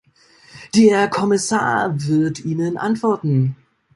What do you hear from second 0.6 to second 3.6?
Der Kommissar wird Ihnen antworten.